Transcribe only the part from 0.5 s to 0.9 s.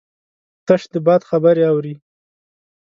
تش